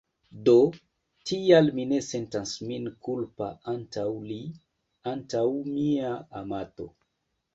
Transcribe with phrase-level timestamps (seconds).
[0.47, 0.53] Do,
[1.31, 4.39] tial mi ne sentas min kulpa antaŭ li,
[5.13, 6.89] antaŭ mia amato.